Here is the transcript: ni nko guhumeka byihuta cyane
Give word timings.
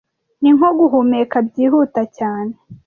ni 0.41 0.51
nko 0.55 0.69
guhumeka 0.79 1.35
byihuta 1.47 2.01
cyane 2.17 2.53